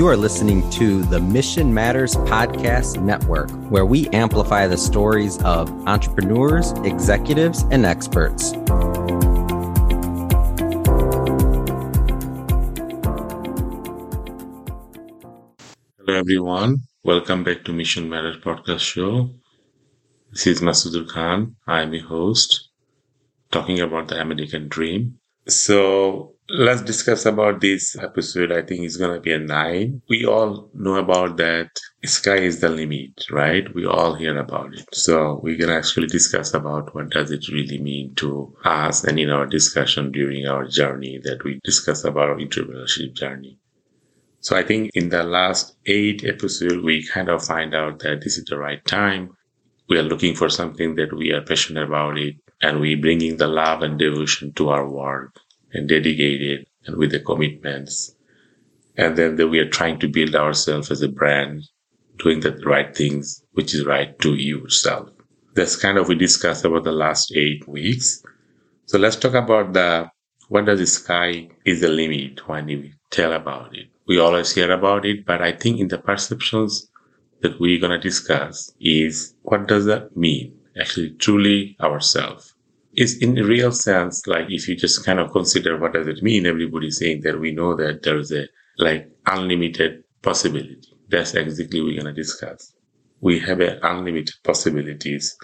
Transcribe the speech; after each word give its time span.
You 0.00 0.08
are 0.08 0.16
listening 0.16 0.70
to 0.70 1.02
the 1.02 1.20
Mission 1.20 1.74
Matters 1.74 2.14
Podcast 2.14 3.02
Network, 3.02 3.50
where 3.70 3.84
we 3.84 4.08
amplify 4.14 4.66
the 4.66 4.78
stories 4.78 5.36
of 5.42 5.68
entrepreneurs, 5.86 6.72
executives, 6.84 7.66
and 7.70 7.84
experts. 7.84 8.52
Hello, 15.98 16.14
everyone. 16.14 16.78
Welcome 17.04 17.44
back 17.44 17.64
to 17.64 17.72
Mission 17.74 18.08
Matters 18.08 18.38
Podcast 18.38 18.80
Show. 18.80 19.28
This 20.30 20.46
is 20.46 20.62
Masudur 20.62 21.06
Khan. 21.06 21.56
I'm 21.66 21.92
your 21.92 22.06
host, 22.06 22.70
talking 23.50 23.80
about 23.80 24.08
the 24.08 24.18
American 24.18 24.66
dream. 24.68 25.18
So, 25.46 26.36
let's 26.52 26.82
discuss 26.82 27.26
about 27.26 27.60
this 27.60 27.96
episode. 27.96 28.50
I 28.50 28.62
think 28.62 28.82
it's 28.82 28.96
going 28.96 29.14
to 29.14 29.20
be 29.20 29.32
a 29.32 29.38
nine. 29.38 30.02
We 30.08 30.26
all 30.26 30.68
know 30.74 30.96
about 30.96 31.36
that 31.36 31.70
sky 32.04 32.36
is 32.38 32.60
the 32.60 32.68
limit, 32.68 33.24
right? 33.30 33.72
We 33.74 33.86
all 33.86 34.14
hear 34.14 34.36
about 34.36 34.74
it. 34.74 34.84
So 34.92 35.40
we 35.42 35.56
can 35.56 35.70
actually 35.70 36.08
discuss 36.08 36.52
about 36.52 36.94
what 36.94 37.10
does 37.10 37.30
it 37.30 37.48
really 37.48 37.78
mean 37.78 38.14
to 38.16 38.52
us 38.64 39.04
and 39.04 39.18
in 39.20 39.30
our 39.30 39.46
discussion 39.46 40.10
during 40.10 40.46
our 40.46 40.66
journey 40.66 41.20
that 41.22 41.44
we 41.44 41.60
discuss 41.62 42.04
about 42.04 42.30
our 42.30 42.36
entrepreneurship 42.36 43.14
journey. 43.14 43.58
So 44.40 44.56
I 44.56 44.62
think 44.62 44.90
in 44.94 45.10
the 45.10 45.22
last 45.22 45.76
eight 45.86 46.24
episodes, 46.24 46.82
we 46.82 47.06
kind 47.06 47.28
of 47.28 47.44
find 47.44 47.74
out 47.74 48.00
that 48.00 48.22
this 48.22 48.38
is 48.38 48.46
the 48.46 48.58
right 48.58 48.84
time. 48.86 49.36
We 49.88 49.98
are 49.98 50.02
looking 50.02 50.34
for 50.34 50.48
something 50.48 50.96
that 50.96 51.12
we 51.12 51.32
are 51.32 51.42
passionate 51.42 51.84
about 51.84 52.18
it 52.18 52.36
and 52.60 52.80
we 52.80 52.94
bringing 52.94 53.36
the 53.36 53.48
love 53.48 53.82
and 53.82 53.98
devotion 53.98 54.52
to 54.54 54.70
our 54.70 54.88
work 54.88 55.40
and 55.72 55.88
dedicated 55.88 56.66
and 56.86 56.96
with 56.96 57.10
the 57.10 57.20
commitments. 57.20 58.14
And 58.96 59.16
then 59.16 59.36
that 59.36 59.48
we 59.48 59.58
are 59.58 59.68
trying 59.68 59.98
to 60.00 60.08
build 60.08 60.34
ourselves 60.34 60.90
as 60.90 61.02
a 61.02 61.08
brand, 61.08 61.62
doing 62.18 62.40
the 62.40 62.52
right 62.64 62.94
things, 62.94 63.42
which 63.52 63.74
is 63.74 63.86
right 63.86 64.18
to 64.20 64.34
yourself. 64.34 65.08
That's 65.54 65.76
kind 65.76 65.98
of 65.98 66.08
we 66.08 66.14
discussed 66.14 66.64
about 66.64 66.84
the 66.84 66.92
last 66.92 67.32
eight 67.34 67.66
weeks. 67.66 68.22
So 68.86 68.98
let's 68.98 69.16
talk 69.16 69.34
about 69.34 69.72
the 69.72 70.08
what 70.48 70.64
does 70.64 70.80
the 70.80 70.86
sky 70.86 71.48
is 71.64 71.80
the 71.80 71.88
limit 71.88 72.48
when 72.48 72.66
we 72.66 72.94
tell 73.10 73.32
about 73.32 73.76
it. 73.76 73.86
We 74.06 74.18
always 74.18 74.52
hear 74.52 74.70
about 74.72 75.04
it, 75.04 75.24
but 75.24 75.40
I 75.40 75.52
think 75.52 75.78
in 75.78 75.88
the 75.88 75.98
perceptions 75.98 76.90
that 77.40 77.60
we're 77.60 77.80
gonna 77.80 78.00
discuss 78.00 78.72
is 78.80 79.34
what 79.42 79.68
does 79.68 79.86
that 79.86 80.16
mean? 80.16 80.58
Actually, 80.78 81.10
truly 81.10 81.76
ourselves 81.80 82.54
is 83.00 83.16
in 83.18 83.38
a 83.38 83.44
real 83.44 83.72
sense, 83.72 84.26
like 84.26 84.46
if 84.50 84.68
you 84.68 84.76
just 84.76 85.04
kind 85.04 85.18
of 85.18 85.32
consider 85.32 85.78
what 85.78 85.94
does 85.94 86.06
it 86.06 86.22
mean, 86.22 86.46
everybody's 86.46 86.98
saying 86.98 87.22
that 87.22 87.40
we 87.40 87.50
know 87.52 87.74
that 87.74 88.02
there's 88.02 88.30
a 88.30 88.46
like 88.78 89.10
unlimited 89.26 90.04
possibility. 90.22 90.82
That's 91.08 91.34
exactly 91.34 91.80
we're 91.80 91.96
gonna 91.98 92.12
discuss. 92.12 92.72
We 93.20 93.38
have 93.40 93.60
a 93.60 93.78
unlimited 93.82 94.34
possibilities 94.44 95.36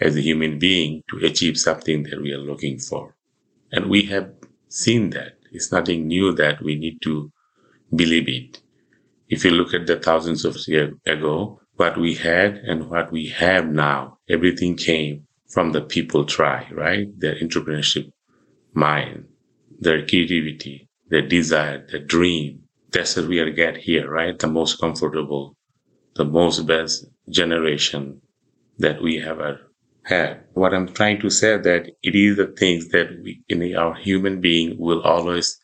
as 0.00 0.16
a 0.16 0.20
human 0.20 0.58
being 0.58 1.02
to 1.10 1.26
achieve 1.26 1.56
something 1.56 2.02
that 2.04 2.20
we 2.20 2.32
are 2.32 2.38
looking 2.38 2.78
for. 2.78 3.14
And 3.72 3.88
we 3.88 4.02
have 4.06 4.30
seen 4.68 5.10
that. 5.10 5.38
It's 5.50 5.72
nothing 5.72 6.06
new 6.06 6.34
that 6.34 6.62
we 6.62 6.76
need 6.76 7.00
to 7.02 7.32
believe 7.94 8.28
it. 8.28 8.60
If 9.28 9.44
you 9.44 9.50
look 9.52 9.72
at 9.72 9.86
the 9.86 9.98
thousands 9.98 10.44
of 10.44 10.56
years 10.66 10.94
ago, 11.06 11.60
what 11.76 11.96
we 11.96 12.14
had 12.14 12.56
and 12.56 12.90
what 12.90 13.12
we 13.12 13.28
have 13.28 13.66
now, 13.66 14.18
everything 14.28 14.76
came 14.76 15.26
from 15.52 15.72
the 15.72 15.82
people 15.82 16.24
try, 16.24 16.66
right? 16.72 17.08
Their 17.20 17.36
entrepreneurship 17.36 18.10
mind, 18.72 19.26
their 19.78 20.06
creativity, 20.06 20.88
their 21.08 21.26
desire, 21.28 21.86
their 21.86 22.00
dream. 22.00 22.62
That's 22.90 23.16
what 23.16 23.28
we 23.28 23.38
are 23.38 23.50
get 23.50 23.76
here, 23.76 24.10
right? 24.10 24.38
The 24.38 24.46
most 24.46 24.80
comfortable, 24.80 25.56
the 26.16 26.24
most 26.24 26.66
best 26.66 27.06
generation 27.28 28.22
that 28.78 29.02
we 29.02 29.22
ever 29.22 29.60
had. 30.04 30.44
What 30.54 30.72
I'm 30.74 30.88
trying 30.88 31.20
to 31.20 31.30
say 31.30 31.58
that 31.58 31.86
it 32.02 32.14
is 32.14 32.36
the 32.36 32.46
things 32.46 32.88
that 32.88 33.08
we, 33.22 33.42
in 33.48 33.76
our 33.76 33.94
human 33.94 34.40
being 34.40 34.78
will 34.78 35.02
always 35.02 35.58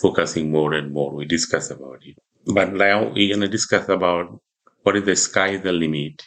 focusing 0.00 0.50
more 0.50 0.74
and 0.74 0.92
more. 0.92 1.14
We 1.14 1.24
discuss 1.24 1.70
about 1.70 2.00
it. 2.02 2.16
But 2.46 2.72
now 2.74 3.08
we're 3.08 3.36
to 3.36 3.48
discuss 3.48 3.88
about 3.88 4.40
what 4.82 4.96
is 4.96 5.04
the 5.04 5.16
sky 5.16 5.56
the 5.56 5.72
limit 5.72 6.22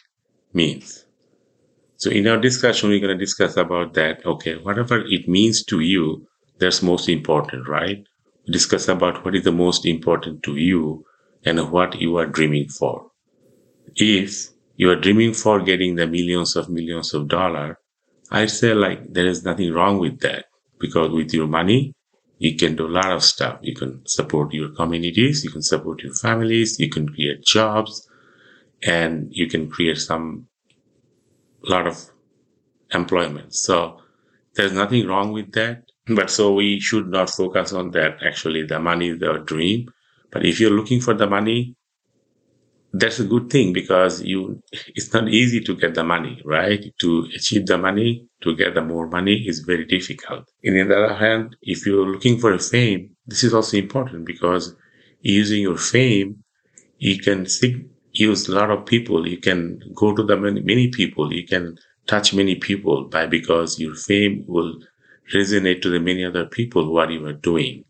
means. 0.52 1.03
So 2.04 2.10
in 2.10 2.26
our 2.26 2.36
discussion, 2.36 2.90
we're 2.90 3.00
going 3.00 3.16
to 3.16 3.24
discuss 3.24 3.56
about 3.56 3.94
that. 3.94 4.26
Okay, 4.26 4.56
whatever 4.56 5.02
it 5.06 5.26
means 5.26 5.64
to 5.64 5.80
you, 5.80 6.26
that's 6.58 6.82
most 6.82 7.08
important, 7.08 7.66
right? 7.66 8.04
We 8.46 8.52
discuss 8.52 8.88
about 8.88 9.24
what 9.24 9.34
is 9.34 9.44
the 9.44 9.52
most 9.52 9.86
important 9.86 10.42
to 10.42 10.56
you 10.56 11.06
and 11.46 11.72
what 11.72 11.98
you 11.98 12.18
are 12.18 12.26
dreaming 12.26 12.68
for. 12.68 13.06
If 13.96 14.48
you 14.76 14.90
are 14.90 15.00
dreaming 15.00 15.32
for 15.32 15.62
getting 15.62 15.94
the 15.94 16.06
millions 16.06 16.56
of 16.56 16.68
millions 16.68 17.14
of 17.14 17.26
dollars, 17.26 17.76
I 18.30 18.44
say 18.46 18.74
like 18.74 19.14
there 19.14 19.26
is 19.26 19.42
nothing 19.42 19.72
wrong 19.72 19.98
with 19.98 20.20
that 20.20 20.44
because 20.78 21.10
with 21.10 21.32
your 21.32 21.46
money, 21.46 21.94
you 22.36 22.54
can 22.54 22.76
do 22.76 22.86
a 22.86 22.96
lot 23.00 23.12
of 23.12 23.24
stuff. 23.24 23.60
You 23.62 23.74
can 23.74 24.02
support 24.06 24.52
your 24.52 24.74
communities, 24.74 25.42
you 25.42 25.50
can 25.50 25.62
support 25.62 26.02
your 26.02 26.12
families, 26.12 26.78
you 26.78 26.90
can 26.90 27.08
create 27.08 27.42
jobs, 27.46 28.06
and 28.82 29.28
you 29.30 29.48
can 29.48 29.70
create 29.70 29.96
some 29.96 30.48
lot 31.68 31.86
of 31.86 32.10
employment. 32.92 33.54
So 33.54 33.98
there's 34.54 34.72
nothing 34.72 35.06
wrong 35.06 35.32
with 35.32 35.52
that. 35.52 35.82
But 36.06 36.30
so 36.30 36.52
we 36.52 36.80
should 36.80 37.08
not 37.08 37.30
focus 37.30 37.72
on 37.72 37.90
that. 37.92 38.18
Actually, 38.24 38.64
the 38.64 38.78
money 38.78 39.08
is 39.10 39.20
the 39.20 39.42
dream. 39.44 39.88
But 40.30 40.44
if 40.44 40.60
you're 40.60 40.70
looking 40.70 41.00
for 41.00 41.14
the 41.14 41.26
money, 41.26 41.76
that's 42.92 43.18
a 43.18 43.24
good 43.24 43.50
thing 43.50 43.72
because 43.72 44.22
you, 44.22 44.62
it's 44.94 45.12
not 45.12 45.28
easy 45.28 45.60
to 45.60 45.74
get 45.74 45.94
the 45.94 46.04
money, 46.04 46.40
right? 46.44 46.84
To 47.00 47.26
achieve 47.34 47.66
the 47.66 47.78
money, 47.78 48.26
to 48.42 48.54
get 48.54 48.74
the 48.74 48.82
more 48.82 49.08
money 49.08 49.44
is 49.48 49.60
very 49.60 49.84
difficult. 49.84 50.44
And 50.62 50.78
on 50.78 50.88
the 50.88 51.04
other 51.04 51.14
hand, 51.14 51.56
if 51.62 51.86
you're 51.86 52.06
looking 52.06 52.38
for 52.38 52.52
a 52.52 52.58
fame, 52.58 53.10
this 53.26 53.42
is 53.42 53.54
also 53.54 53.76
important 53.78 54.26
because 54.26 54.76
using 55.20 55.62
your 55.62 55.78
fame, 55.78 56.44
you 56.98 57.18
can 57.18 57.46
seek 57.46 57.76
use 58.14 58.48
a 58.48 58.54
lot 58.54 58.70
of 58.70 58.86
people. 58.86 59.28
You 59.28 59.38
can 59.38 59.80
go 59.94 60.14
to 60.14 60.22
the 60.22 60.36
many, 60.36 60.62
many 60.62 60.88
people. 60.88 61.32
You 61.32 61.46
can 61.46 61.76
touch 62.06 62.32
many 62.32 62.54
people 62.56 63.08
by 63.08 63.26
because 63.26 63.78
your 63.78 63.94
fame 63.94 64.44
will 64.46 64.78
resonate 65.34 65.82
to 65.82 65.90
the 65.90 66.00
many 66.00 66.24
other 66.24 66.46
people 66.46 66.92
what 66.92 67.10
you 67.10 67.26
are 67.26 67.32
doing. 67.32 67.84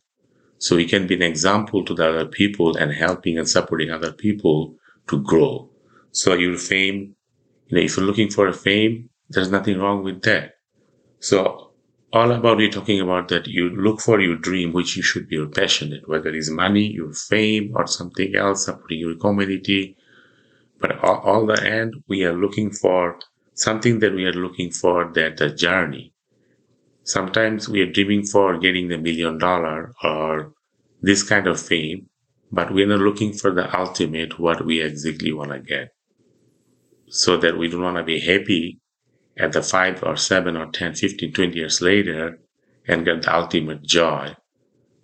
So 0.58 0.76
you 0.76 0.88
can 0.88 1.06
be 1.06 1.14
an 1.14 1.22
example 1.22 1.84
to 1.84 1.94
the 1.94 2.08
other 2.08 2.26
people 2.26 2.76
and 2.76 2.92
helping 2.92 3.38
and 3.38 3.48
supporting 3.48 3.90
other 3.90 4.12
people 4.12 4.76
to 5.08 5.22
grow. 5.22 5.68
So 6.12 6.34
your 6.34 6.56
fame, 6.56 7.16
you 7.66 7.76
know, 7.76 7.84
if 7.84 7.96
you're 7.96 8.06
looking 8.06 8.30
for 8.30 8.46
a 8.46 8.52
fame, 8.52 9.10
there's 9.28 9.50
nothing 9.50 9.78
wrong 9.78 10.04
with 10.04 10.22
that. 10.22 10.54
So 11.18 11.72
all 12.12 12.30
about 12.30 12.60
you 12.60 12.70
talking 12.70 13.00
about 13.00 13.28
that 13.28 13.48
you 13.48 13.70
look 13.70 14.00
for 14.00 14.20
your 14.20 14.36
dream, 14.36 14.72
which 14.72 14.96
you 14.96 15.02
should 15.02 15.28
be 15.28 15.44
passionate, 15.48 16.08
whether 16.08 16.28
it's 16.28 16.48
money, 16.48 16.86
your 16.86 17.12
fame, 17.12 17.72
or 17.74 17.86
something 17.86 18.34
else, 18.36 18.66
supporting 18.66 19.00
your 19.00 19.16
community, 19.16 19.96
but 20.84 21.02
all, 21.02 21.20
all 21.20 21.46
the 21.46 21.64
end, 21.64 21.94
we 22.08 22.24
are 22.24 22.36
looking 22.36 22.70
for 22.70 23.18
something 23.54 24.00
that 24.00 24.14
we 24.14 24.26
are 24.26 24.34
looking 24.34 24.70
for 24.70 25.10
that 25.14 25.38
the 25.38 25.48
journey. 25.48 26.12
Sometimes 27.04 27.70
we 27.70 27.80
are 27.80 27.90
dreaming 27.90 28.26
for 28.26 28.58
getting 28.58 28.88
the 28.88 28.98
million 28.98 29.38
dollar 29.38 29.94
or 30.02 30.52
this 31.00 31.22
kind 31.22 31.46
of 31.46 31.58
fame, 31.58 32.10
but 32.52 32.70
we're 32.70 32.86
not 32.86 33.00
looking 33.00 33.32
for 33.32 33.50
the 33.50 33.66
ultimate, 33.74 34.38
what 34.38 34.66
we 34.66 34.82
exactly 34.82 35.32
want 35.32 35.52
to 35.52 35.58
get. 35.58 35.88
So 37.08 37.38
that 37.38 37.56
we 37.56 37.68
don't 37.68 37.82
want 37.82 37.96
to 37.96 38.04
be 38.04 38.20
happy 38.20 38.78
at 39.38 39.52
the 39.52 39.62
five 39.62 40.02
or 40.02 40.18
seven 40.18 40.54
or 40.54 40.66
10, 40.66 40.96
15, 40.96 41.32
20 41.32 41.56
years 41.56 41.80
later 41.80 42.40
and 42.86 43.06
get 43.06 43.22
the 43.22 43.34
ultimate 43.34 43.82
joy. 43.84 44.36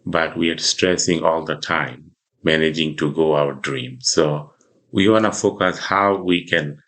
But 0.04 0.36
we 0.36 0.50
are 0.50 0.58
stressing 0.58 1.24
all 1.24 1.46
the 1.46 1.56
time, 1.56 2.10
managing 2.44 2.98
to 2.98 3.10
go 3.10 3.34
our 3.34 3.54
dream. 3.54 3.96
So 4.02 4.52
we 4.92 5.08
want 5.08 5.24
to 5.24 5.32
focus 5.32 5.78
how 5.78 6.16
we 6.22 6.46
can 6.46 6.78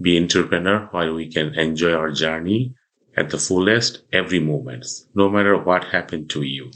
be 0.00 0.18
entrepreneur 0.18 0.88
while 0.90 1.14
we 1.14 1.30
can 1.30 1.54
enjoy 1.54 1.92
our 1.92 2.10
journey 2.10 2.74
at 3.16 3.30
the 3.30 3.38
fullest 3.38 4.02
every 4.12 4.40
moment, 4.40 4.86
no 5.14 5.28
matter 5.28 5.56
what 5.56 5.84
happened 5.84 6.28
to 6.30 6.42
you. 6.42 6.70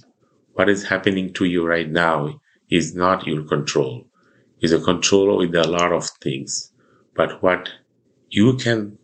What 0.52 0.68
is 0.68 0.84
happening 0.84 1.32
to 1.34 1.44
you 1.44 1.66
right 1.66 1.90
now 1.90 2.40
is 2.70 2.94
not 2.94 3.26
your 3.26 3.44
control. 3.44 4.06
It's 4.60 4.72
a 4.72 4.80
control 4.80 5.38
with 5.38 5.54
a 5.54 5.66
lot 5.66 5.92
of 5.92 6.08
things. 6.22 6.72
But 7.14 7.42
what 7.42 7.68
you 8.28 8.54
can 8.54 8.98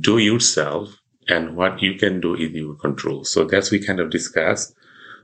do 0.00 0.18
yourself 0.18 0.94
and 1.28 1.56
what 1.56 1.82
you 1.82 1.94
can 1.94 2.20
do 2.20 2.34
is 2.34 2.50
your 2.52 2.74
control. 2.76 3.24
So 3.24 3.44
that's 3.44 3.70
we 3.70 3.84
kind 3.84 4.00
of 4.00 4.10
discuss. 4.10 4.72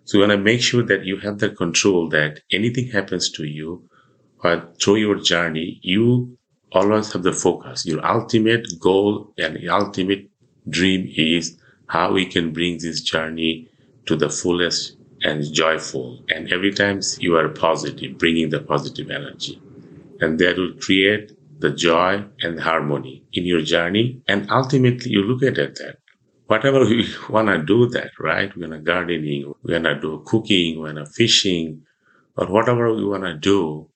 So 0.05 0.19
we 0.19 0.27
want 0.27 0.39
to 0.39 0.45
make 0.45 0.61
sure 0.61 0.83
that 0.85 1.05
you 1.05 1.19
have 1.19 1.39
the 1.39 1.51
control 1.51 2.09
that 2.11 2.41
anything 2.51 2.89
happens 2.89 3.31
to 3.33 3.45
you, 3.45 3.89
but 4.43 4.81
through 4.83 4.97
your 4.97 5.17
journey, 5.21 5.81
you 5.83 6.37
always 6.73 7.13
have 7.13 7.23
the 7.23 7.33
focus. 7.33 7.87
Your 7.87 8.05
ultimate 8.07 8.67
goal 8.81 9.33
and 9.39 9.59
ultimate 9.69 10.31
dream 10.69 11.11
is 11.17 11.59
how 11.87 12.13
we 12.13 12.27
can 12.27 12.53
bring 12.53 12.79
this 12.79 13.01
journey 13.03 13.69
to 14.07 14.17
the 14.17 14.29
fullest 14.31 14.97
and 15.23 15.43
joyful. 15.53 16.23
And 16.31 16.53
every 16.53 16.73
time 16.73 17.01
you 17.19 17.37
are 17.37 17.49
positive, 17.49 18.19
bringing 18.19 18.51
the 18.51 18.61
positive 18.61 19.11
energy. 19.11 19.63
and 20.21 20.39
that 20.39 20.57
will 20.59 20.75
create 20.81 21.33
the 21.59 21.71
joy 21.71 22.25
and 22.43 22.61
harmony 22.61 23.25
in 23.33 23.45
your 23.47 23.63
journey. 23.63 24.23
And 24.29 24.51
ultimately, 24.51 25.11
you 25.11 25.23
look 25.23 25.43
at 25.43 25.59
it 25.59 25.77
that 25.77 25.97
whatever 26.47 26.81
we 26.85 27.09
want 27.29 27.49
to 27.49 27.63
do 27.63 27.89
that, 27.91 28.11
right? 28.19 28.55
We 28.55 28.63
want 28.63 28.73
to 28.75 28.79
gardening, 28.81 29.55
we 29.63 29.73
want 29.73 29.85
to 29.85 30.01
do 30.01 30.23
cooking, 30.27 30.77
we 30.77 30.85
want 30.93 30.99
to 30.99 31.07
fishing, 31.07 31.83
or 32.37 32.47
whatever 32.47 32.95
we 32.95 33.05
want 33.05 33.25
to 33.25 33.35
do, 33.37 33.89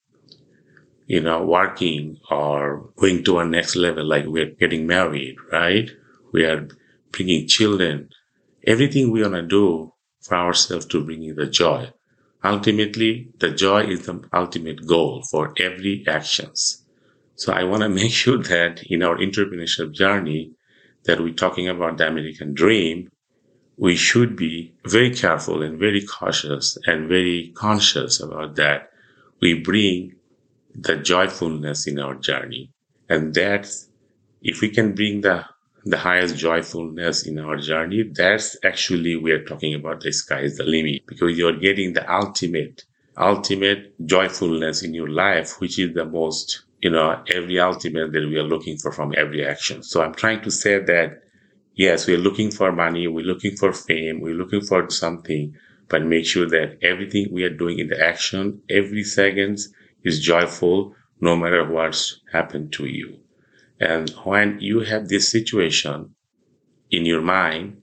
you 1.06 1.20
know, 1.20 1.44
working 1.44 2.18
or 2.30 2.90
going 2.96 3.24
to 3.24 3.36
our 3.38 3.44
next 3.44 3.76
level, 3.76 4.04
like 4.04 4.26
we're 4.26 4.50
getting 4.50 4.86
married, 4.86 5.36
right? 5.50 5.90
We 6.32 6.44
are 6.44 6.68
bringing 7.10 7.46
children, 7.46 8.08
everything 8.66 9.10
we 9.10 9.22
want 9.22 9.34
to 9.34 9.42
do 9.42 9.92
for 10.22 10.36
ourselves 10.36 10.86
to 10.86 11.04
bring 11.04 11.22
in 11.24 11.36
the 11.36 11.46
joy. 11.46 11.92
Ultimately, 12.44 13.28
the 13.38 13.50
joy 13.50 13.84
is 13.84 14.06
the 14.06 14.24
ultimate 14.32 14.86
goal 14.86 15.22
for 15.30 15.52
every 15.58 16.04
actions. 16.08 16.84
So 17.36 17.52
I 17.52 17.64
want 17.64 17.82
to 17.82 17.88
make 18.00 18.12
sure 18.12 18.38
that 18.38 18.82
in 18.88 19.02
our 19.02 19.16
entrepreneurship 19.16 19.92
journey, 19.92 20.52
that 21.04 21.20
we're 21.20 21.34
talking 21.34 21.68
about 21.68 21.98
the 21.98 22.06
American 22.06 22.54
dream, 22.54 23.08
we 23.76 23.96
should 23.96 24.36
be 24.36 24.72
very 24.86 25.10
careful 25.10 25.62
and 25.62 25.78
very 25.78 26.02
cautious 26.02 26.78
and 26.86 27.08
very 27.08 27.52
conscious 27.56 28.20
about 28.20 28.54
that. 28.56 28.90
We 29.40 29.54
bring 29.54 30.14
the 30.74 30.96
joyfulness 30.96 31.86
in 31.86 31.98
our 31.98 32.14
journey. 32.14 32.70
And 33.08 33.34
that's, 33.34 33.88
if 34.42 34.60
we 34.60 34.70
can 34.70 34.94
bring 34.94 35.20
the, 35.20 35.44
the 35.84 35.98
highest 35.98 36.36
joyfulness 36.36 37.26
in 37.26 37.38
our 37.38 37.56
journey, 37.56 38.10
that's 38.14 38.56
actually, 38.64 39.16
we 39.16 39.32
are 39.32 39.44
talking 39.44 39.74
about 39.74 40.00
the 40.00 40.12
sky 40.12 40.40
is 40.40 40.56
the 40.56 40.64
limit 40.64 41.02
because 41.06 41.36
you're 41.36 41.58
getting 41.58 41.92
the 41.92 42.10
ultimate, 42.12 42.84
ultimate 43.16 43.94
joyfulness 44.06 44.82
in 44.82 44.94
your 44.94 45.08
life, 45.08 45.60
which 45.60 45.78
is 45.78 45.94
the 45.94 46.04
most 46.04 46.64
you 46.82 46.90
know, 46.90 47.22
every 47.28 47.60
ultimate 47.60 48.12
that 48.12 48.28
we 48.28 48.36
are 48.36 48.42
looking 48.42 48.76
for 48.76 48.90
from 48.90 49.14
every 49.16 49.46
action. 49.46 49.82
So 49.84 50.02
I'm 50.02 50.14
trying 50.14 50.42
to 50.42 50.50
say 50.50 50.80
that, 50.80 51.22
yes, 51.74 52.08
we're 52.08 52.18
looking 52.18 52.50
for 52.50 52.72
money, 52.72 53.06
we're 53.06 53.24
looking 53.24 53.56
for 53.56 53.72
fame, 53.72 54.20
we're 54.20 54.34
looking 54.34 54.62
for 54.62 54.90
something, 54.90 55.54
but 55.88 56.04
make 56.04 56.26
sure 56.26 56.48
that 56.48 56.78
everything 56.82 57.28
we 57.30 57.44
are 57.44 57.56
doing 57.56 57.78
in 57.78 57.86
the 57.88 58.04
action, 58.04 58.62
every 58.68 59.04
second 59.04 59.58
is 60.04 60.20
joyful, 60.20 60.94
no 61.20 61.36
matter 61.36 61.64
what's 61.70 62.20
happened 62.32 62.72
to 62.74 62.86
you. 62.86 63.18
And 63.80 64.10
when 64.24 64.58
you 64.60 64.80
have 64.80 65.08
this 65.08 65.28
situation 65.28 66.14
in 66.90 67.04
your 67.06 67.22
mind, 67.22 67.82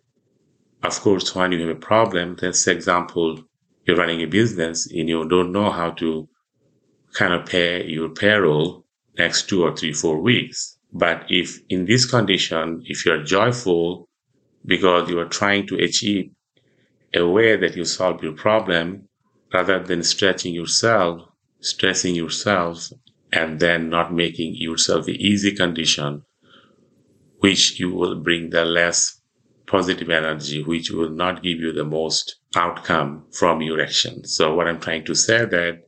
of 0.83 0.99
course, 1.01 1.35
when 1.35 1.51
you 1.51 1.59
have 1.67 1.75
a 1.75 1.79
problem, 1.79 2.37
let's 2.41 2.63
say 2.63 2.71
example, 2.71 3.43
you're 3.85 3.97
running 3.97 4.21
a 4.21 4.27
business 4.27 4.87
and 4.91 5.09
you 5.09 5.27
don't 5.27 5.51
know 5.51 5.71
how 5.71 5.91
to 5.91 6.29
kind 7.13 7.33
of 7.33 7.45
pay 7.45 7.85
your 7.85 8.09
payroll 8.09 8.85
next 9.17 9.49
two 9.49 9.63
or 9.63 9.75
three, 9.75 9.93
four 9.93 10.21
weeks. 10.21 10.77
But 10.93 11.25
if 11.29 11.59
in 11.69 11.85
this 11.85 12.05
condition, 12.05 12.81
if 12.85 13.05
you're 13.05 13.23
joyful 13.23 14.07
because 14.65 15.09
you 15.09 15.19
are 15.19 15.27
trying 15.27 15.67
to 15.67 15.75
achieve 15.75 16.31
a 17.13 17.27
way 17.27 17.57
that 17.57 17.75
you 17.75 17.85
solve 17.85 18.23
your 18.23 18.33
problem 18.33 19.07
rather 19.53 19.83
than 19.83 20.03
stretching 20.03 20.53
yourself, 20.53 21.28
stressing 21.61 22.15
yourself, 22.15 22.89
and 23.31 23.59
then 23.59 23.89
not 23.89 24.13
making 24.13 24.55
yourself 24.55 25.07
an 25.07 25.15
easy 25.15 25.55
condition, 25.55 26.23
which 27.39 27.79
you 27.79 27.93
will 27.93 28.15
bring 28.15 28.49
the 28.49 28.65
less 28.65 29.21
positive 29.67 30.09
energy, 30.09 30.63
which 30.63 30.89
will 30.89 31.11
not 31.11 31.43
give 31.43 31.59
you 31.59 31.71
the 31.71 31.85
most 31.85 32.37
outcome 32.55 33.25
from 33.31 33.61
your 33.61 33.81
action. 33.81 34.25
So 34.25 34.55
what 34.55 34.67
I'm 34.67 34.79
trying 34.79 35.05
to 35.05 35.15
say 35.15 35.45
that 35.45 35.83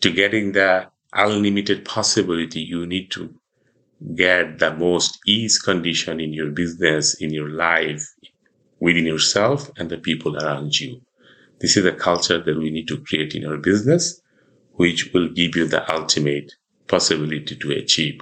to 0.00 0.10
getting 0.10 0.52
the 0.52 0.88
unlimited 1.14 1.84
possibility, 1.84 2.60
you 2.60 2.86
need 2.86 3.10
to 3.12 3.34
get 4.14 4.58
the 4.58 4.74
most 4.74 5.18
ease 5.26 5.58
condition 5.58 6.20
in 6.20 6.32
your 6.32 6.50
business, 6.50 7.14
in 7.20 7.32
your 7.32 7.48
life, 7.50 8.04
within 8.80 9.06
yourself 9.06 9.70
and 9.76 9.88
the 9.88 9.98
people 9.98 10.36
around 10.36 10.78
you. 10.78 11.00
This 11.60 11.76
is 11.76 11.84
the 11.84 11.92
culture 11.92 12.42
that 12.42 12.58
we 12.58 12.70
need 12.70 12.88
to 12.88 12.98
create 12.98 13.34
in 13.34 13.46
our 13.46 13.58
business, 13.58 14.20
which 14.72 15.12
will 15.12 15.28
give 15.28 15.56
you 15.56 15.66
the 15.66 15.90
ultimate 15.92 16.54
possibility 16.88 17.56
to 17.56 17.72
achieve, 17.72 18.20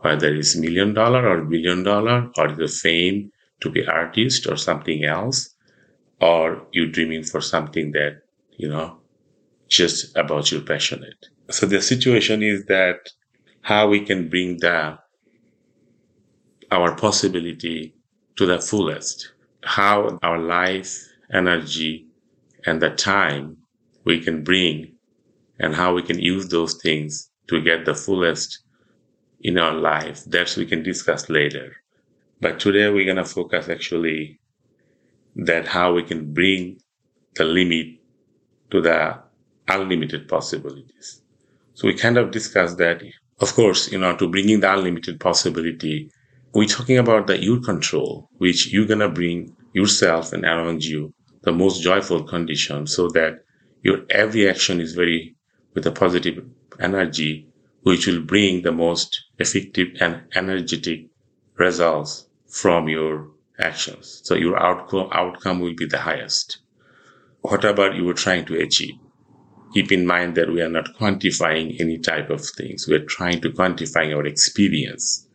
whether 0.00 0.34
it's 0.34 0.56
million 0.56 0.94
dollar 0.94 1.28
or 1.28 1.44
billion 1.44 1.82
dollar 1.82 2.30
or 2.36 2.52
the 2.52 2.68
fame 2.68 3.30
to 3.60 3.70
be 3.70 3.86
artist 3.86 4.46
or 4.46 4.56
something 4.56 5.04
else, 5.04 5.54
or 6.20 6.66
you're 6.72 6.86
dreaming 6.86 7.22
for 7.22 7.40
something 7.40 7.92
that, 7.92 8.22
you 8.56 8.68
know, 8.68 8.98
just 9.68 10.16
about 10.16 10.50
your 10.50 10.60
passionate. 10.62 11.26
So 11.50 11.66
the 11.66 11.80
situation 11.80 12.42
is 12.42 12.66
that 12.66 13.10
how 13.62 13.88
we 13.88 14.00
can 14.00 14.28
bring 14.28 14.58
the 14.58 14.98
our 16.70 16.96
possibility 16.96 17.94
to 18.36 18.46
the 18.46 18.60
fullest, 18.60 19.32
how 19.62 20.18
our 20.22 20.38
life, 20.38 20.98
energy, 21.32 22.06
and 22.64 22.82
the 22.82 22.90
time 22.90 23.56
we 24.04 24.20
can 24.20 24.42
bring 24.42 24.95
and 25.58 25.74
how 25.74 25.94
we 25.94 26.02
can 26.02 26.18
use 26.18 26.48
those 26.48 26.74
things 26.74 27.30
to 27.48 27.60
get 27.60 27.84
the 27.84 27.94
fullest 27.94 28.60
in 29.40 29.58
our 29.58 29.74
life. 29.74 30.24
That 30.24 30.54
we 30.56 30.66
can 30.66 30.82
discuss 30.82 31.28
later. 31.28 31.76
But 32.40 32.60
today 32.60 32.90
we're 32.90 33.04
going 33.04 33.16
to 33.16 33.24
focus 33.24 33.68
actually 33.68 34.40
that 35.36 35.66
how 35.66 35.92
we 35.94 36.02
can 36.02 36.32
bring 36.32 36.78
the 37.34 37.44
limit 37.44 37.86
to 38.70 38.80
the 38.80 39.18
unlimited 39.68 40.28
possibilities. 40.28 41.22
So 41.74 41.86
we 41.86 41.94
kind 41.94 42.16
of 42.16 42.30
discussed 42.30 42.78
that. 42.78 43.02
Of 43.38 43.52
course, 43.52 43.92
you 43.92 43.98
know, 43.98 44.16
to 44.16 44.30
bringing 44.30 44.60
the 44.60 44.72
unlimited 44.72 45.20
possibility, 45.20 46.10
we're 46.54 46.66
talking 46.66 46.96
about 46.96 47.26
the 47.26 47.38
your 47.38 47.60
control, 47.60 48.30
which 48.38 48.72
you're 48.72 48.86
going 48.86 49.00
to 49.00 49.10
bring 49.10 49.54
yourself 49.74 50.32
and 50.32 50.44
around 50.44 50.82
you 50.84 51.12
the 51.42 51.52
most 51.52 51.82
joyful 51.82 52.24
condition 52.24 52.86
so 52.86 53.08
that 53.08 53.44
your 53.82 53.98
every 54.10 54.48
action 54.48 54.80
is 54.80 54.94
very 54.94 55.36
with 55.76 55.86
a 55.86 55.92
positive 55.92 56.44
energy, 56.80 57.46
which 57.82 58.08
will 58.08 58.22
bring 58.22 58.62
the 58.62 58.72
most 58.72 59.26
effective 59.38 59.88
and 60.00 60.22
energetic 60.34 61.06
results 61.56 62.26
from 62.48 62.88
your 62.88 63.28
actions. 63.60 64.22
So 64.24 64.34
your 64.34 64.60
outcome, 64.60 65.08
outcome 65.12 65.60
will 65.60 65.76
be 65.76 65.86
the 65.86 66.00
highest. 66.00 66.58
Whatever 67.42 67.92
you 67.92 68.04
were 68.04 68.14
trying 68.14 68.44
to 68.46 68.58
achieve 68.58 68.96
keep 69.76 69.92
in 69.92 70.06
mind 70.06 70.34
that 70.34 70.50
we 70.50 70.62
are 70.62 70.70
not 70.70 70.88
quantifying 70.98 71.78
any 71.78 71.98
type 71.98 72.30
of 72.30 72.40
things. 72.40 72.86
We're 72.88 73.04
trying 73.04 73.42
to 73.42 73.50
quantify 73.50 74.14
our 74.14 74.24
experience. 74.24 75.28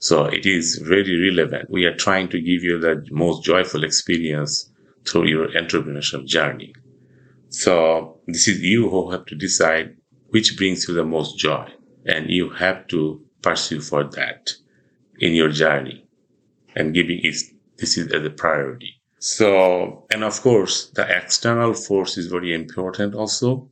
So 0.00 0.24
it 0.24 0.44
is 0.44 0.78
very 0.78 1.30
relevant. 1.30 1.70
We 1.70 1.84
are 1.84 1.94
trying 1.94 2.28
to 2.30 2.40
give 2.40 2.64
you 2.64 2.80
the 2.80 3.06
most 3.12 3.44
joyful 3.44 3.84
experience 3.84 4.70
through 5.06 5.28
your 5.28 5.48
entrepreneurship 5.48 6.26
journey. 6.26 6.74
So 7.64 8.20
this 8.26 8.48
is 8.48 8.60
you 8.60 8.90
who 8.90 9.10
have 9.12 9.24
to 9.26 9.34
decide 9.34 9.96
which 10.28 10.58
brings 10.58 10.86
you 10.86 10.92
the 10.94 11.04
most 11.04 11.38
joy 11.38 11.66
and 12.04 12.30
you 12.30 12.50
have 12.50 12.86
to 12.88 13.24
pursue 13.40 13.80
for 13.80 14.04
that 14.04 14.52
in 15.20 15.32
your 15.32 15.48
journey 15.48 16.04
and 16.74 16.92
giving 16.92 17.20
it 17.22 17.36
this 17.78 17.96
is 17.96 18.12
as 18.12 18.26
a 18.26 18.30
priority. 18.30 19.00
So, 19.18 20.06
and 20.10 20.22
of 20.22 20.38
course, 20.42 20.90
the 20.90 21.06
external 21.16 21.72
force 21.72 22.18
is 22.18 22.26
very 22.26 22.52
important 22.52 23.14
also 23.14 23.70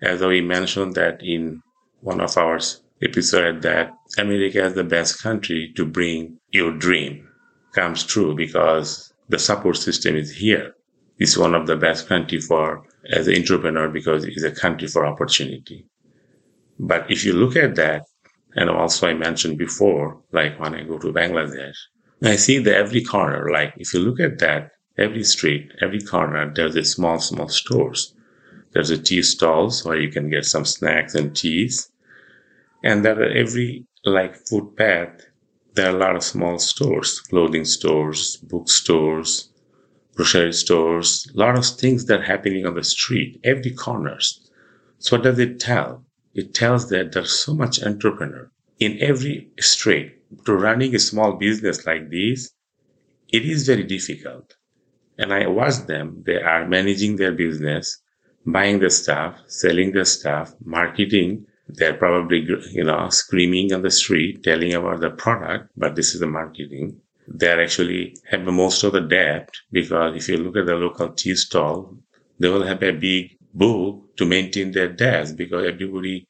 as 0.00 0.20
we 0.20 0.40
mentioned 0.40 0.96
that 0.96 1.22
in 1.22 1.62
one 2.00 2.20
of 2.20 2.36
our 2.36 2.58
episodes 3.00 3.62
that 3.62 3.94
America 4.18 4.64
is 4.64 4.74
the 4.74 4.82
best 4.96 5.22
country 5.22 5.72
to 5.76 5.86
bring 5.86 6.38
your 6.50 6.72
dream 6.76 7.28
comes 7.72 8.02
true 8.02 8.34
because 8.34 9.12
the 9.28 9.38
support 9.38 9.76
system 9.76 10.16
is 10.16 10.32
here. 10.32 10.74
It's 11.18 11.36
one 11.36 11.54
of 11.54 11.68
the 11.68 11.76
best 11.76 12.08
country 12.08 12.40
for 12.40 12.84
as 13.10 13.26
an 13.28 13.36
entrepreneur 13.36 13.88
because 13.88 14.24
it's 14.24 14.42
a 14.42 14.52
country 14.52 14.88
for 14.88 15.06
opportunity. 15.06 15.86
But 16.78 17.10
if 17.10 17.24
you 17.24 17.32
look 17.32 17.56
at 17.56 17.74
that, 17.76 18.04
and 18.54 18.68
also 18.68 19.08
I 19.08 19.14
mentioned 19.14 19.58
before, 19.58 20.20
like 20.32 20.58
when 20.60 20.74
I 20.74 20.82
go 20.84 20.98
to 20.98 21.12
Bangladesh, 21.12 21.76
I 22.22 22.36
see 22.36 22.58
that 22.58 22.76
every 22.76 23.02
corner, 23.02 23.50
like 23.50 23.74
if 23.76 23.92
you 23.94 24.00
look 24.00 24.20
at 24.20 24.38
that, 24.40 24.72
every 24.98 25.24
street, 25.24 25.72
every 25.80 26.00
corner, 26.00 26.52
there's 26.54 26.76
a 26.76 26.84
small, 26.84 27.18
small 27.18 27.48
stores. 27.48 28.14
There's 28.72 28.90
a 28.90 28.98
tea 28.98 29.22
stalls 29.22 29.84
where 29.84 29.98
you 29.98 30.10
can 30.10 30.30
get 30.30 30.44
some 30.44 30.64
snacks 30.64 31.14
and 31.14 31.34
teas. 31.34 31.90
And 32.84 33.04
there 33.04 33.20
are 33.20 33.28
every 33.28 33.86
like 34.04 34.36
footpath, 34.48 35.26
there 35.74 35.86
are 35.86 35.96
a 35.96 35.98
lot 35.98 36.16
of 36.16 36.22
small 36.22 36.58
stores, 36.58 37.20
clothing 37.20 37.64
stores, 37.64 38.36
bookstores, 38.36 39.51
grocery 40.14 40.52
stores, 40.52 41.26
a 41.34 41.38
lot 41.38 41.58
of 41.58 41.66
things 41.66 42.06
that 42.06 42.20
are 42.20 42.24
happening 42.24 42.66
on 42.66 42.74
the 42.74 42.84
street, 42.84 43.40
every 43.44 43.70
corners. 43.72 44.50
So 44.98 45.16
what 45.16 45.24
does 45.24 45.38
it 45.38 45.60
tell? 45.60 46.04
It 46.34 46.54
tells 46.54 46.88
that 46.90 47.12
there's 47.12 47.32
so 47.32 47.54
much 47.54 47.82
entrepreneur 47.82 48.50
in 48.78 48.98
every 49.00 49.50
street. 49.60 50.18
To 50.46 50.54
running 50.54 50.94
a 50.94 50.98
small 50.98 51.34
business 51.34 51.86
like 51.86 52.10
this, 52.10 52.50
it 53.28 53.44
is 53.44 53.66
very 53.66 53.84
difficult. 53.84 54.54
And 55.18 55.32
I 55.32 55.46
watch 55.46 55.86
them. 55.86 56.22
They 56.26 56.40
are 56.42 56.66
managing 56.68 57.16
their 57.16 57.32
business 57.32 58.02
buying 58.46 58.78
the 58.80 58.90
stuff, 58.90 59.36
selling 59.46 59.92
the 59.92 60.04
stuff, 60.04 60.54
marketing 60.64 61.46
They're 61.68 61.94
probably, 61.94 62.46
you 62.72 62.84
know, 62.84 63.08
screaming 63.08 63.72
on 63.72 63.82
the 63.82 63.90
street, 63.90 64.42
telling 64.42 64.74
about 64.74 65.00
the 65.00 65.10
product, 65.10 65.70
but 65.76 65.94
this 65.96 66.14
is 66.14 66.20
the 66.20 66.26
marketing. 66.26 67.00
They're 67.34 67.62
actually 67.62 68.14
have 68.30 68.42
most 68.42 68.82
of 68.84 68.92
the 68.92 69.00
debt 69.00 69.48
because 69.70 70.16
if 70.16 70.28
you 70.28 70.36
look 70.36 70.56
at 70.56 70.66
the 70.66 70.74
local 70.74 71.08
tea 71.10 71.34
stall, 71.34 71.96
they 72.38 72.48
will 72.48 72.62
have 72.62 72.82
a 72.82 72.92
big 72.92 73.36
book 73.54 74.16
to 74.16 74.26
maintain 74.26 74.72
their 74.72 74.92
debts 74.92 75.32
because 75.32 75.66
everybody, 75.66 76.26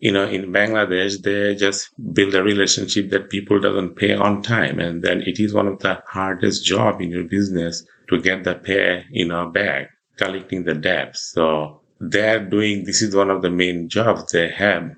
you 0.00 0.12
know, 0.12 0.26
in 0.26 0.52
Bangladesh, 0.52 1.22
they 1.22 1.54
just 1.54 1.88
build 2.12 2.34
a 2.34 2.42
relationship 2.42 3.10
that 3.10 3.30
people 3.30 3.60
doesn't 3.60 3.96
pay 3.96 4.14
on 4.14 4.42
time. 4.42 4.80
And 4.80 5.02
then 5.02 5.22
it 5.22 5.38
is 5.38 5.54
one 5.54 5.68
of 5.68 5.78
the 5.80 6.02
hardest 6.08 6.64
job 6.64 7.00
in 7.00 7.10
your 7.10 7.24
business 7.24 7.84
to 8.08 8.20
get 8.20 8.44
the 8.44 8.54
pay, 8.54 9.04
you 9.10 9.26
know, 9.26 9.50
back, 9.50 9.90
collecting 10.16 10.64
the 10.64 10.74
debts. 10.74 11.32
So 11.32 11.82
they're 12.00 12.44
doing, 12.44 12.84
this 12.84 13.02
is 13.02 13.14
one 13.14 13.30
of 13.30 13.42
the 13.42 13.50
main 13.50 13.88
jobs 13.88 14.32
they 14.32 14.48
have 14.50 14.90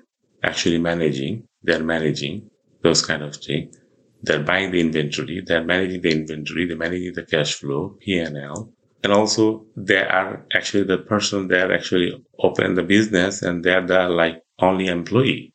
actually 0.43 0.79
managing. 0.79 1.47
They're 1.63 1.83
managing 1.83 2.49
those 2.81 3.05
kind 3.05 3.21
of 3.21 3.35
things. 3.35 3.80
They're 4.23 4.43
buying 4.43 4.71
the 4.71 4.79
inventory. 4.79 5.41
They're 5.45 5.63
managing 5.63 6.01
the 6.01 6.11
inventory. 6.11 6.65
They're 6.65 6.77
managing 6.77 7.13
the 7.13 7.23
cash 7.23 7.55
flow, 7.55 7.97
P&L. 8.01 8.73
And 9.03 9.11
also 9.11 9.65
they 9.75 9.97
are 9.97 10.45
actually 10.53 10.83
the 10.83 10.99
person 10.99 11.47
that 11.47 11.71
actually 11.71 12.23
open 12.39 12.75
the 12.75 12.83
business 12.83 13.41
and 13.41 13.63
they're 13.63 13.85
the 13.85 14.09
like 14.09 14.43
only 14.59 14.87
employee. 14.87 15.53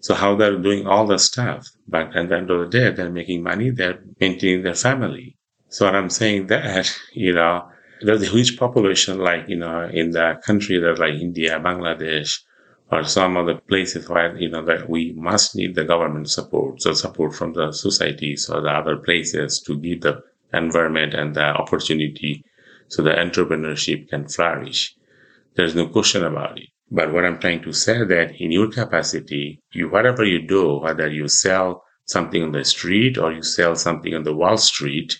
So 0.00 0.14
how 0.14 0.34
they're 0.34 0.58
doing 0.58 0.86
all 0.86 1.06
the 1.06 1.18
stuff, 1.18 1.68
but 1.86 2.16
at 2.16 2.28
the 2.28 2.36
end 2.36 2.50
of 2.50 2.58
the 2.60 2.78
day, 2.78 2.90
they're 2.90 3.10
making 3.10 3.42
money. 3.42 3.70
They're 3.70 4.02
maintaining 4.18 4.62
their 4.62 4.74
family. 4.74 5.36
So 5.68 5.84
what 5.84 5.94
I'm 5.94 6.10
saying 6.10 6.48
that, 6.48 6.90
you 7.12 7.34
know, 7.34 7.68
there's 8.00 8.22
a 8.22 8.26
huge 8.26 8.58
population 8.58 9.18
like, 9.18 9.48
you 9.48 9.58
know, 9.58 9.88
in 9.92 10.10
the 10.10 10.40
country 10.44 10.78
that 10.78 10.98
like 10.98 11.14
India, 11.14 11.60
Bangladesh, 11.60 12.40
or 12.92 13.04
some 13.04 13.36
other 13.36 13.54
places 13.54 14.08
where, 14.08 14.36
you 14.36 14.48
know, 14.48 14.64
that 14.64 14.88
we 14.88 15.12
must 15.12 15.54
need 15.54 15.74
the 15.74 15.84
government 15.84 16.28
support, 16.28 16.82
so 16.82 16.92
support 16.92 17.34
from 17.34 17.52
the 17.52 17.72
societies 17.72 18.48
or 18.50 18.60
the 18.60 18.70
other 18.70 18.96
places 18.96 19.60
to 19.60 19.78
give 19.78 20.00
the 20.00 20.20
environment 20.52 21.14
and 21.14 21.34
the 21.34 21.44
opportunity 21.44 22.44
so 22.88 23.02
the 23.02 23.10
entrepreneurship 23.10 24.08
can 24.08 24.26
flourish. 24.26 24.94
There's 25.54 25.76
no 25.76 25.88
question 25.88 26.24
about 26.24 26.58
it. 26.58 26.68
But 26.90 27.12
what 27.12 27.24
I'm 27.24 27.38
trying 27.38 27.62
to 27.62 27.72
say 27.72 28.04
that 28.04 28.34
in 28.40 28.50
your 28.50 28.68
capacity, 28.68 29.60
you, 29.72 29.88
whatever 29.88 30.24
you 30.24 30.44
do, 30.44 30.80
whether 30.80 31.08
you 31.08 31.28
sell 31.28 31.84
something 32.06 32.42
on 32.42 32.50
the 32.50 32.64
street 32.64 33.16
or 33.16 33.32
you 33.32 33.42
sell 33.42 33.76
something 33.76 34.12
on 34.12 34.24
the 34.24 34.34
Wall 34.34 34.56
Street, 34.56 35.16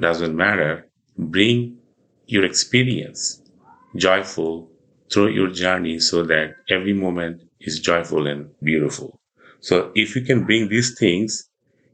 doesn't 0.00 0.34
matter. 0.34 0.88
Bring 1.16 1.78
your 2.26 2.44
experience 2.44 3.42
joyful 3.96 4.70
through 5.12 5.28
your 5.28 5.48
journey 5.50 5.98
so 6.00 6.22
that 6.24 6.56
every 6.68 6.92
moment 6.92 7.42
is 7.60 7.80
joyful 7.80 8.26
and 8.26 8.50
beautiful. 8.62 9.20
So 9.60 9.92
if 9.94 10.14
you 10.16 10.22
can 10.22 10.44
bring 10.44 10.68
these 10.68 10.98
things, 10.98 11.48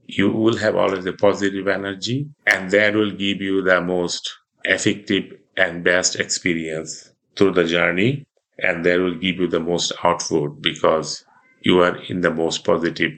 you 0.06 0.30
will 0.30 0.56
have 0.59 0.76
always 0.76 1.06
a 1.06 1.12
positive 1.12 1.66
energy 1.68 2.28
and 2.47 2.71
that 2.71 2.94
will 2.94 3.11
give 3.11 3.40
you 3.40 3.62
the 3.62 3.80
most 3.80 4.30
effective 4.64 5.25
and 5.56 5.85
best 5.85 6.16
experience 6.16 7.11
through 7.37 7.52
the 7.52 7.64
journey 7.64 8.26
and 8.59 8.85
that 8.85 8.99
will 9.00 9.14
give 9.14 9.37
you 9.37 9.47
the 9.49 9.61
most 9.61 9.92
output 10.02 10.61
because 10.62 11.25
you 11.62 11.80
are 11.80 11.97
in 12.11 12.21
the 12.21 12.30
most 12.30 12.64
positive 12.64 13.12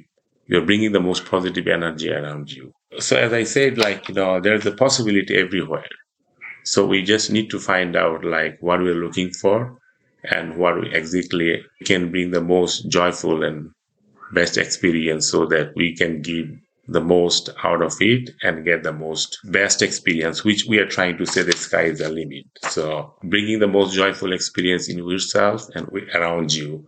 you're 0.46 0.64
bringing 0.64 0.92
the 0.92 1.00
most 1.00 1.24
positive 1.24 1.66
energy 1.66 2.10
around 2.10 2.50
you 2.50 2.72
so 2.98 3.16
as 3.16 3.32
i 3.32 3.42
said 3.42 3.78
like 3.78 4.08
you 4.08 4.14
know 4.14 4.40
there's 4.40 4.66
a 4.66 4.72
possibility 4.72 5.34
everywhere 5.36 5.88
so 6.64 6.86
we 6.86 7.02
just 7.02 7.30
need 7.30 7.50
to 7.50 7.58
find 7.58 7.96
out 7.96 8.24
like 8.24 8.56
what 8.60 8.80
we're 8.80 8.94
looking 9.06 9.30
for 9.32 9.78
and 10.30 10.56
what 10.56 10.80
we 10.80 10.92
exactly 10.94 11.62
can 11.84 12.10
bring 12.10 12.30
the 12.30 12.40
most 12.40 12.88
joyful 12.88 13.44
and 13.44 13.70
best 14.32 14.58
experience 14.58 15.30
so 15.30 15.46
that 15.46 15.72
we 15.76 15.94
can 15.94 16.22
give 16.22 16.48
the 16.88 17.00
most 17.00 17.50
out 17.64 17.82
of 17.82 17.94
it 18.00 18.30
and 18.42 18.64
get 18.64 18.82
the 18.82 18.92
most 18.92 19.38
best 19.44 19.82
experience, 19.82 20.44
which 20.44 20.66
we 20.66 20.78
are 20.78 20.86
trying 20.86 21.16
to 21.18 21.26
say 21.26 21.42
the 21.42 21.52
sky 21.52 21.82
is 21.82 21.98
the 21.98 22.08
limit. 22.08 22.44
So 22.62 23.14
bringing 23.24 23.58
the 23.58 23.66
most 23.66 23.94
joyful 23.94 24.32
experience 24.32 24.88
in 24.88 24.98
yourself 24.98 25.68
and 25.74 25.88
around 26.14 26.54
you 26.54 26.86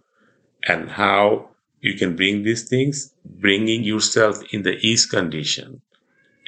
and 0.66 0.88
how 0.90 1.50
you 1.80 1.94
can 1.94 2.16
bring 2.16 2.42
these 2.42 2.68
things, 2.68 3.12
bringing 3.24 3.82
yourself 3.82 4.42
in 4.52 4.62
the 4.62 4.76
ease 4.86 5.06
condition 5.06 5.80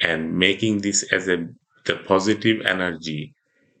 and 0.01 0.37
making 0.37 0.79
this 0.81 1.03
as 1.11 1.27
a 1.27 1.47
the 1.85 1.95
positive 1.95 2.61
energy 2.65 3.33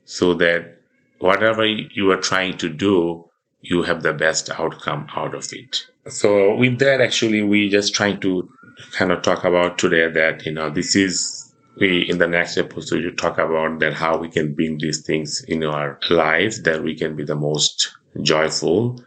so 0.05 0.33
that 0.33 0.80
whatever 1.21 1.65
you 1.65 2.11
are 2.11 2.21
trying 2.21 2.57
to 2.57 2.69
do, 2.69 3.25
you 3.61 3.83
have 3.83 4.01
the 4.03 4.13
best 4.13 4.49
outcome 4.49 5.07
out 5.15 5.35
of 5.35 5.47
it. 5.51 5.85
So 6.07 6.55
with 6.55 6.79
that, 6.79 6.99
actually, 6.99 7.43
we 7.43 7.69
just 7.69 7.93
trying 7.93 8.19
to 8.21 8.49
kind 8.93 9.11
of 9.11 9.21
talk 9.21 9.43
about 9.43 9.77
today 9.77 10.09
that, 10.11 10.45
you 10.45 10.51
know, 10.51 10.69
this 10.69 10.95
is 10.95 11.53
we 11.77 12.09
in 12.09 12.17
the 12.17 12.27
next 12.27 12.57
episode 12.57 13.01
you 13.01 13.11
talk 13.11 13.37
about 13.37 13.79
that 13.79 13.93
how 13.93 14.17
we 14.17 14.29
can 14.29 14.53
bring 14.53 14.77
these 14.77 15.05
things 15.05 15.43
in 15.47 15.63
our 15.63 15.99
lives 16.09 16.61
that 16.63 16.83
we 16.83 16.95
can 16.95 17.15
be 17.15 17.23
the 17.23 17.35
most 17.35 17.91
joyful. 18.21 19.01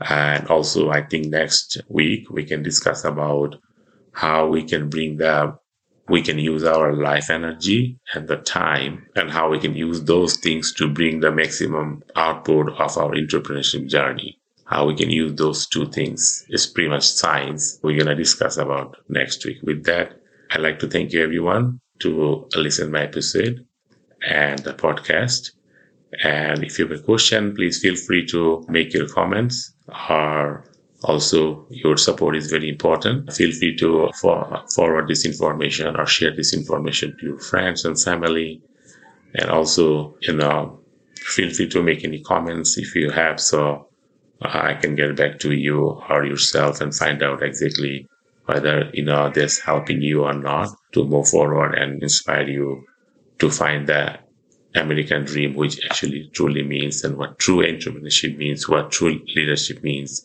And 0.00 0.46
also 0.48 0.90
I 0.90 1.02
think 1.02 1.26
next 1.26 1.80
week 1.88 2.30
we 2.30 2.44
can 2.44 2.62
discuss 2.62 3.04
about 3.04 3.56
how 4.12 4.48
we 4.48 4.64
can 4.64 4.88
bring 4.88 5.18
the 5.18 5.56
we 6.10 6.22
can 6.22 6.38
use 6.38 6.64
our 6.64 6.92
life 6.92 7.30
energy 7.30 7.98
and 8.14 8.28
the 8.28 8.36
time 8.36 9.06
and 9.16 9.30
how 9.30 9.48
we 9.48 9.58
can 9.58 9.74
use 9.74 10.02
those 10.04 10.36
things 10.36 10.74
to 10.74 10.88
bring 10.88 11.20
the 11.20 11.32
maximum 11.32 12.02
output 12.16 12.68
of 12.70 12.98
our 12.98 13.12
entrepreneurship 13.12 13.88
journey 13.88 14.40
how 14.70 14.86
we 14.86 14.94
can 14.94 15.10
use 15.10 15.34
those 15.34 15.66
two 15.66 15.86
things 15.86 16.46
is 16.48 16.64
pretty 16.64 16.88
much 16.88 17.04
science 17.04 17.80
we're 17.82 17.96
going 17.96 18.06
to 18.06 18.14
discuss 18.14 18.56
about 18.56 18.96
next 19.08 19.44
week. 19.44 19.58
With 19.64 19.84
that, 19.86 20.12
I'd 20.52 20.60
like 20.60 20.78
to 20.78 20.88
thank 20.88 21.12
you 21.12 21.24
everyone 21.24 21.80
to 21.98 22.46
listen 22.54 22.92
my 22.92 23.02
episode 23.02 23.66
and 24.26 24.60
the 24.60 24.72
podcast. 24.72 25.50
And 26.22 26.62
if 26.62 26.78
you 26.78 26.86
have 26.86 27.00
a 27.00 27.02
question, 27.02 27.54
please 27.56 27.80
feel 27.80 27.96
free 27.96 28.24
to 28.26 28.64
make 28.68 28.94
your 28.94 29.08
comments 29.08 29.74
or 30.08 30.64
also 31.04 31.66
your 31.70 31.96
support 31.96 32.36
is 32.36 32.50
very 32.50 32.68
important. 32.68 33.32
Feel 33.32 33.52
free 33.52 33.76
to 33.76 34.10
for, 34.20 34.64
forward 34.74 35.08
this 35.08 35.24
information 35.24 35.96
or 35.96 36.06
share 36.06 36.34
this 36.34 36.52
information 36.54 37.16
to 37.18 37.26
your 37.26 37.38
friends 37.38 37.84
and 37.84 38.00
family. 38.00 38.62
And 39.34 39.50
also, 39.50 40.16
you 40.20 40.34
know, 40.34 40.80
feel 41.16 41.50
free 41.50 41.68
to 41.68 41.82
make 41.82 42.04
any 42.04 42.20
comments 42.20 42.76
if 42.76 42.94
you 42.94 43.10
have. 43.10 43.40
So 43.40 43.88
I 44.42 44.74
can 44.74 44.94
get 44.96 45.16
back 45.16 45.38
to 45.40 45.52
you 45.52 46.02
or 46.08 46.24
yourself 46.24 46.80
and 46.80 46.94
find 46.94 47.22
out 47.22 47.42
exactly 47.42 48.08
whether 48.46 48.90
you 48.92 49.04
know 49.04 49.30
this 49.30 49.60
helping 49.60 50.02
you 50.02 50.24
or 50.24 50.34
not 50.34 50.68
to 50.92 51.04
move 51.04 51.28
forward 51.28 51.74
and 51.74 52.02
inspire 52.02 52.48
you 52.48 52.84
to 53.38 53.50
find 53.50 53.86
the 53.86 54.18
American 54.74 55.24
dream, 55.24 55.54
which 55.54 55.84
actually 55.84 56.30
truly 56.32 56.62
means 56.62 57.04
and 57.04 57.16
what 57.16 57.38
true 57.38 57.58
entrepreneurship 57.58 58.36
means, 58.36 58.68
what 58.68 58.90
true 58.90 59.20
leadership 59.34 59.82
means, 59.82 60.24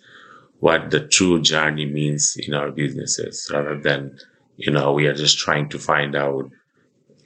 what 0.59 0.91
the 0.91 1.07
true 1.07 1.41
journey 1.41 1.85
means 1.85 2.35
in 2.37 2.53
our 2.53 2.71
businesses 2.71 3.49
rather 3.53 3.79
than, 3.79 4.17
you 4.57 4.71
know, 4.71 4.93
we 4.93 5.07
are 5.07 5.13
just 5.13 5.37
trying 5.37 5.69
to 5.69 5.79
find 5.79 6.15
out 6.15 6.49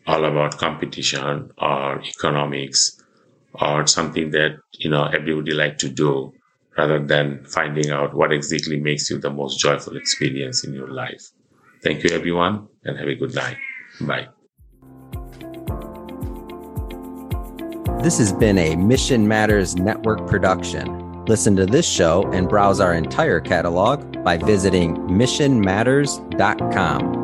all 0.08 0.26
about 0.26 0.58
competition 0.58 1.52
or 1.58 2.02
economics 2.02 3.02
or 3.54 3.86
something 3.88 4.32
that, 4.32 4.58
you 4.74 4.90
know, 4.90 5.06
everybody 5.06 5.54
like 5.54 5.78
to 5.78 5.90
do 5.90 6.34
rather 6.78 7.00
than 7.06 7.46
finding 7.46 7.92
out 7.92 8.14
what 8.14 8.32
exactly 8.32 8.80
makes 8.80 9.10
you 9.10 9.18
the 9.20 9.30
most 9.30 9.60
joyful 9.60 9.96
experience 9.98 10.64
in 10.64 10.74
your 10.74 10.88
life. 10.88 11.30
Thank 11.84 12.04
you, 12.04 12.10
everyone, 12.12 12.68
and 12.84 12.98
have 12.98 13.08
a 13.08 13.16
good 13.16 13.36
night. 13.36 13.58
Bye. 14.02 14.28
This 18.02 18.18
has 18.18 18.32
been 18.32 18.58
a 18.58 18.76
Mission 18.78 19.28
Matters 19.28 19.76
Network 19.76 20.26
production. 20.28 21.09
Listen 21.30 21.56
to 21.58 21.68
this 21.68 21.88
show 21.88 22.28
and 22.34 22.50
browse 22.50 22.80
our 22.80 22.96
entire 22.96 23.40
catalog 23.40 24.24
by 24.24 24.36
visiting 24.36 24.96
missionmatters.com. 24.96 27.19